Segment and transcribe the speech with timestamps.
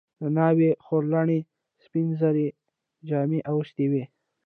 [0.19, 1.39] د ناوې خورلڼې
[1.83, 2.47] سپین زري
[3.07, 4.03] جامې اغوستې وې.